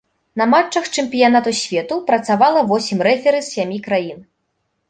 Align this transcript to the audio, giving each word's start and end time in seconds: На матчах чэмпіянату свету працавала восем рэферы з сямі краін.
На 0.41 0.45
матчах 0.53 0.87
чэмпіянату 1.01 1.53
свету 1.59 1.99
працавала 2.09 2.65
восем 2.73 3.07
рэферы 3.09 3.39
з 3.45 3.55
сямі 3.59 3.77
краін. 3.91 4.19